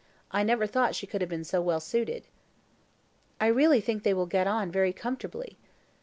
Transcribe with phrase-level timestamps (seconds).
[0.31, 2.25] I never thought she could have been so well suited."
[3.39, 5.59] "I really think they will get on very comfortably."